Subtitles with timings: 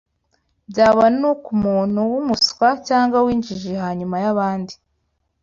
[0.69, 4.73] byaba no ku muntu w’umuswa cyangwa w’injiji hanyuma y’abandi,